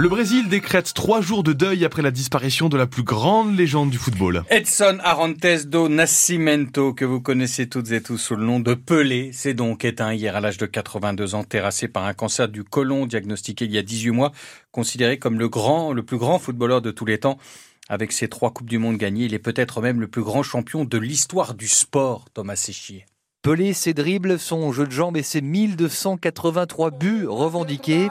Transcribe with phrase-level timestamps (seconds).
[0.00, 3.90] Le Brésil décrète trois jours de deuil après la disparition de la plus grande légende
[3.90, 4.44] du football.
[4.48, 9.30] Edson Arantes do Nascimento, que vous connaissez toutes et tous sous le nom de Pelé,
[9.34, 13.04] s'est donc éteint hier à l'âge de 82 ans, terrassé par un cancer du côlon
[13.04, 14.32] diagnostiqué il y a 18 mois,
[14.72, 17.36] considéré comme le grand, le plus grand footballeur de tous les temps.
[17.90, 20.86] Avec ses trois Coupes du Monde gagnées, il est peut-être même le plus grand champion
[20.86, 23.04] de l'histoire du sport, Thomas Séchier.
[23.42, 28.08] Pelé, ses dribbles, son jeu de jambes et ses 1283 buts revendiqués.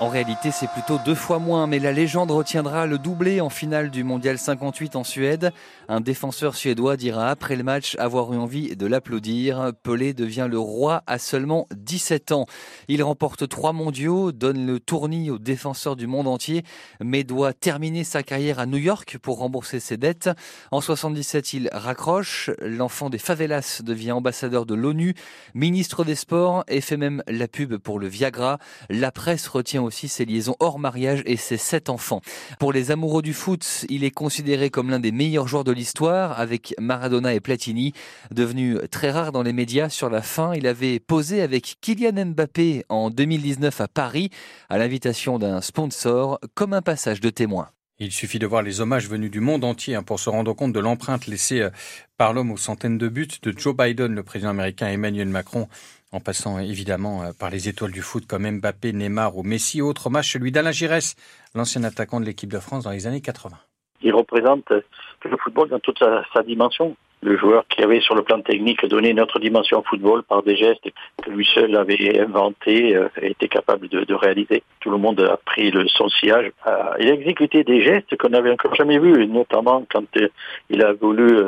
[0.00, 3.92] En réalité, c'est plutôt deux fois moins, mais la légende retiendra le doublé en finale
[3.92, 5.52] du Mondial 58 en Suède.
[5.88, 9.70] Un défenseur suédois dira après le match avoir eu envie de l'applaudir.
[9.84, 12.46] Pelé devient le roi à seulement 17 ans.
[12.88, 16.64] Il remporte trois mondiaux, donne le tournis aux défenseurs du monde entier,
[17.00, 20.28] mais doit terminer sa carrière à New York pour rembourser ses dettes.
[20.72, 22.50] En 77, il raccroche.
[22.60, 25.14] L'enfant des favelas devient ambassadeur de l'ONU,
[25.54, 28.58] ministre des Sports et fait même la pub pour le Viagra.
[28.90, 32.20] La presse retient aussi ses liaisons hors mariage et ses sept enfants.
[32.58, 36.38] Pour les amoureux du foot, il est considéré comme l'un des meilleurs joueurs de l'histoire
[36.38, 37.92] avec Maradona et Platini.
[38.30, 42.84] Devenu très rare dans les médias sur la fin, il avait posé avec Kylian Mbappé
[42.88, 44.30] en 2019 à Paris
[44.68, 47.68] à l'invitation d'un sponsor comme un passage de témoin.
[48.00, 50.72] Il suffit de voir les hommages venus du monde entier hein, pour se rendre compte
[50.72, 51.70] de l'empreinte laissée euh,
[52.18, 55.68] par l'homme aux centaines de buts de Joe Biden, le président américain Emmanuel Macron,
[56.14, 59.82] en passant évidemment euh, par les étoiles du foot comme Mbappé, Neymar ou Messi.
[59.82, 61.16] Autre match, celui d'Alain Giresse,
[61.54, 63.56] l'ancien attaquant de l'équipe de France dans les années 80.
[64.02, 66.96] Il représente le football dans toute sa, dimension.
[67.22, 70.56] Le joueur qui avait sur le plan technique donné notre dimension au football par des
[70.56, 70.86] gestes
[71.22, 74.62] que lui seul avait inventés euh, et était capable de, réaliser.
[74.80, 76.52] Tout le monde a pris le, son sillage.
[76.66, 80.28] Euh, il a exécuté des gestes qu'on n'avait encore jamais vus, notamment quand euh,
[80.68, 81.44] il a voulu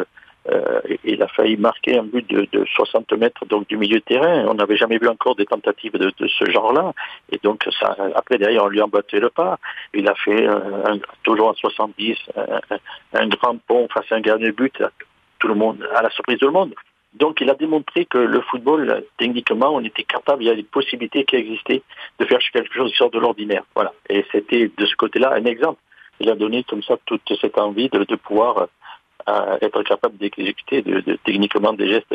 [0.50, 4.04] euh, il a failli marquer un but de, de, 60 mètres donc du milieu de
[4.04, 4.46] terrain.
[4.48, 6.92] On n'avait jamais vu encore des tentatives de, ce genre-là.
[7.30, 7.68] Et donc
[8.14, 9.58] après derrière on lui a emboîté le pas.
[9.94, 10.46] Il a fait
[11.22, 12.16] toujours en 70
[13.14, 14.82] un, grand pont face à un gardien de but.
[15.38, 16.74] Tout le monde, à la surprise de tout le monde.
[17.14, 20.62] Donc il a démontré que le football, techniquement, on était capable, il y a des
[20.62, 21.82] possibilités qui existaient
[22.18, 23.64] de faire quelque chose qui sort de l'ordinaire.
[23.74, 23.92] Voilà.
[24.08, 25.80] Et c'était de ce côté-là un exemple.
[26.20, 28.68] Il a donné comme ça toute cette envie de pouvoir
[29.26, 32.14] à être capable d'exécuter de, techniquement des gestes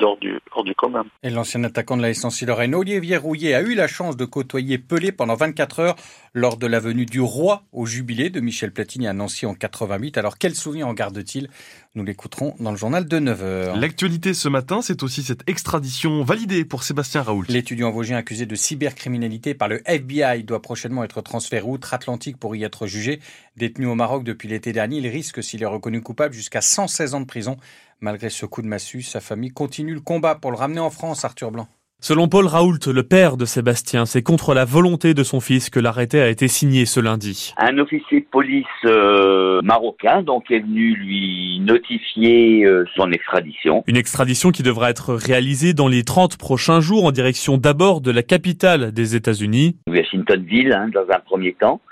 [0.00, 1.04] hors, du, du commun.
[1.22, 4.78] Et l'ancien attaquant de la SNC Lorraine, Olivier Rouillet, a eu la chance de côtoyer
[4.78, 5.96] Pelé pendant 24 heures
[6.34, 10.18] lors de la venue du roi au jubilé de Michel Platini à Nancy en 88.
[10.18, 11.48] Alors quel souvenir en garde-t-il?
[11.94, 13.78] Nous l'écouterons dans le journal de 9h.
[13.78, 17.46] L'actualité ce matin, c'est aussi cette extradition validée pour Sébastien Raoult.
[17.48, 22.64] L'étudiant vosgien accusé de cybercriminalité par le FBI doit prochainement être transféré outre-Atlantique pour y
[22.64, 23.20] être jugé.
[23.56, 27.20] Détenu au Maroc depuis l'été dernier, il risque, s'il est reconnu coupable, jusqu'à 116 ans
[27.20, 27.56] de prison.
[28.00, 31.24] Malgré ce coup de massue, sa famille continue le combat pour le ramener en France,
[31.24, 31.68] Arthur Blanc.
[32.02, 35.78] Selon Paul Raoult, le père de Sébastien, c'est contre la volonté de son fils que
[35.78, 37.52] l'arrêté a été signé ce lundi.
[37.58, 43.84] Un officier de police euh, marocain donc est venu lui notifier euh, son extradition.
[43.86, 48.10] Une extradition qui devra être réalisée dans les 30 prochains jours en direction d'abord de
[48.10, 49.76] la capitale des États-Unis.
[49.86, 51.82] Washingtonville hein, dans un premier temps.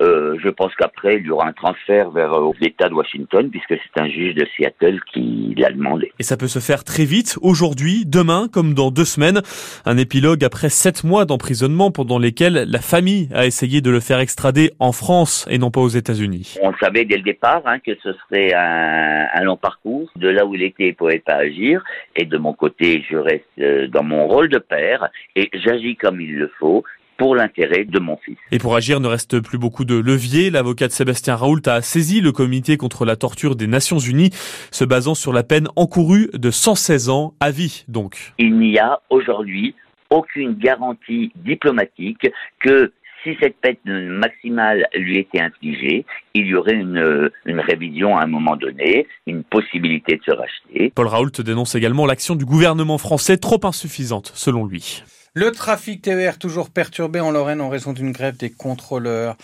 [0.00, 3.74] Euh, je pense qu'après, il y aura un transfert vers euh, l'État de Washington, puisque
[3.74, 6.12] c'est un juge de Seattle qui l'a demandé.
[6.18, 9.40] Et ça peut se faire très vite, aujourd'hui, demain, comme dans deux semaines.
[9.84, 14.18] Un épilogue après sept mois d'emprisonnement pendant lesquels la famille a essayé de le faire
[14.18, 16.56] extrader en France et non pas aux États-Unis.
[16.62, 20.10] On savait dès le départ hein, que ce serait un, un, long parcours.
[20.16, 21.82] De là où il était, il ne pouvait pas agir.
[22.14, 26.20] Et de mon côté, je reste euh, dans mon rôle de père et j'agis comme
[26.20, 26.84] il le faut
[27.16, 28.36] pour l'intérêt de mon fils.
[28.52, 30.50] Et pour agir, ne reste plus beaucoup de leviers.
[30.50, 34.30] L'avocat de Sébastien Raoult a saisi le comité contre la torture des Nations Unies,
[34.70, 38.32] se basant sur la peine encourue de 116 ans à vie, donc.
[38.38, 39.74] Il n'y a aujourd'hui
[40.10, 42.28] aucune garantie diplomatique
[42.60, 42.92] que
[43.24, 48.26] si cette peine maximale lui était infligée, il y aurait une, une, révision à un
[48.26, 50.92] moment donné, une possibilité de se racheter.
[50.94, 55.02] Paul Raoult dénonce également l'action du gouvernement français trop insuffisante, selon lui.
[55.38, 59.36] Le trafic TER toujours perturbé en Lorraine en raison d'une grève des contrôleurs.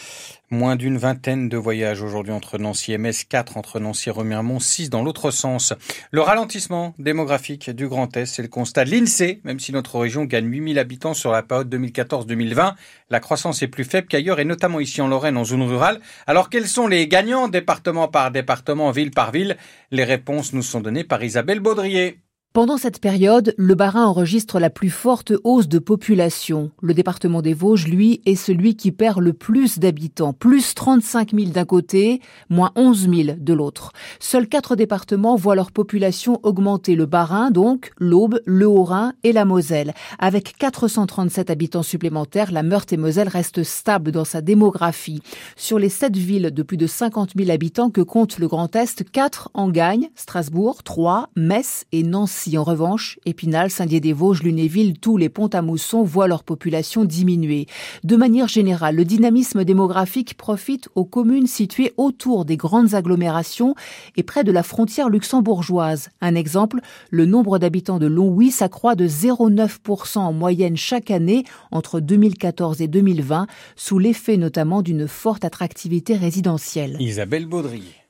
[0.50, 4.58] Moins d'une vingtaine de voyages aujourd'hui entre Nancy et Metz, 4 entre Nancy et Remiremont,
[4.58, 5.74] 6 dans l'autre sens.
[6.10, 9.42] Le ralentissement démographique du Grand Est, c'est le constat de l'INSEE.
[9.44, 12.72] Même si notre région gagne 8000 habitants sur la période 2014-2020,
[13.10, 16.00] la croissance est plus faible qu'ailleurs et notamment ici en Lorraine, en zone rurale.
[16.26, 19.58] Alors quels sont les gagnants département par département, ville par ville?
[19.90, 22.16] Les réponses nous sont données par Isabelle Baudrier.
[22.52, 26.70] Pendant cette période, le Bas-Rhin enregistre la plus forte hausse de population.
[26.82, 31.50] Le département des Vosges, lui, est celui qui perd le plus d'habitants, plus 35 000
[31.52, 32.20] d'un côté,
[32.50, 33.92] moins 11 000 de l'autre.
[34.20, 36.94] Seuls quatre départements voient leur population augmenter.
[36.94, 39.94] Le Bas-Rhin, donc, l'Aube, le Haut-Rhin et la Moselle.
[40.18, 45.22] Avec 437 habitants supplémentaires, la Meurthe-et-Moselle reste stable dans sa démographie.
[45.56, 49.10] Sur les sept villes de plus de 50 000 habitants que compte le Grand Est,
[49.10, 52.41] quatre en gagnent, Strasbourg, Troyes, Metz et Nancy.
[52.44, 57.66] Si en revanche, Épinal, Saint-Dié-des-Vosges, Lunéville, tous les ponts à mousson voient leur population diminuer.
[58.02, 63.76] De manière générale, le dynamisme démographique profite aux communes situées autour des grandes agglomérations
[64.16, 66.08] et près de la frontière luxembourgeoise.
[66.20, 66.80] Un exemple,
[67.10, 72.88] le nombre d'habitants de Longwy s'accroît de 0,9% en moyenne chaque année entre 2014 et
[72.88, 73.46] 2020,
[73.76, 76.96] sous l'effet notamment d'une forte attractivité résidentielle.
[76.98, 78.01] Isabelle Baudry.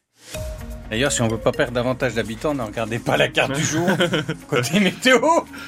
[0.92, 3.88] D'ailleurs, si on veut pas perdre davantage d'habitants, ne regardez pas la carte du jour
[4.46, 5.20] côté météo.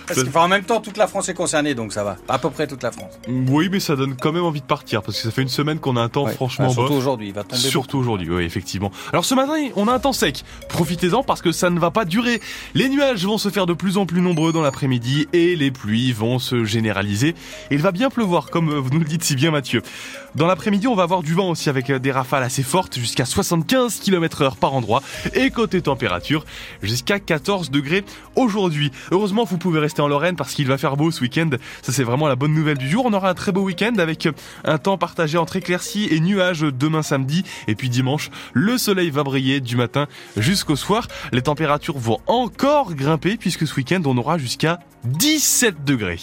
[0.06, 2.18] Parce qu'en même temps, toute la France est concernée, donc ça va.
[2.28, 3.18] À peu près toute la France.
[3.26, 5.78] Oui, mais ça donne quand même envie de partir parce que ça fait une semaine
[5.78, 7.56] qu'on a un temps franchement bah, Surtout aujourd'hui, il va tomber.
[7.56, 8.90] Surtout aujourd'hui, oui, effectivement.
[9.14, 10.44] Alors ce matin, on a un temps sec.
[10.68, 12.42] Profitez-en parce que ça ne va pas durer.
[12.74, 16.12] Les nuages vont se faire de plus en plus nombreux dans l'après-midi et les pluies
[16.12, 17.34] vont se généraliser.
[17.70, 19.80] Il va bien pleuvoir, comme vous nous le dites si bien, Mathieu.
[20.34, 24.00] Dans l'après-midi, on va avoir du vent aussi avec des rafales assez fortes, jusqu'à 75
[24.00, 25.00] km heure par endroit.
[25.32, 26.44] Et côté température,
[26.82, 28.04] jusqu'à 14 degrés
[28.34, 28.90] aujourd'hui.
[29.12, 31.50] Heureusement, vous pouvez rester en Lorraine parce qu'il va faire beau ce week-end.
[31.82, 33.06] Ça, c'est vraiment la bonne nouvelle du jour.
[33.06, 34.28] On aura un très beau week-end avec
[34.64, 37.44] un temps partagé entre éclaircies et nuages demain samedi.
[37.68, 41.06] Et puis dimanche, le soleil va briller du matin jusqu'au soir.
[41.30, 46.18] Les températures vont encore grimper puisque ce week-end, on aura jusqu'à 17 degrés.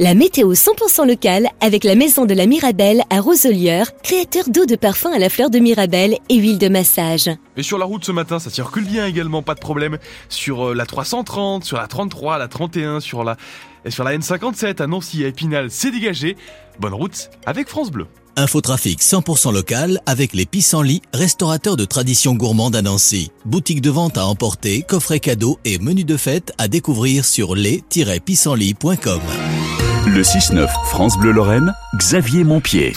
[0.00, 4.76] La météo 100% locale avec la maison de la Mirabelle à Roselière, créateur d'eau de
[4.76, 7.28] parfum à la fleur de Mirabelle et huile de massage.
[7.56, 9.98] Et sur la route ce matin, ça circule bien également, pas de problème.
[10.28, 13.36] Sur euh, la 330, sur la 33, la 31, sur la,
[13.84, 16.36] et sur la N57 à Nancy à Épinal, c'est dégagé.
[16.78, 18.06] Bonne route avec France Bleu.
[18.36, 23.32] Infotrafic 100% local avec les pissenlits, restaurateurs de tradition gourmande à Nancy.
[23.44, 29.20] Boutique de vente à emporter, coffret cadeaux et menu de fête à découvrir sur les-pissenlits.com.
[30.14, 32.94] Le 6-9 France Bleu Lorraine, Xavier Montpied.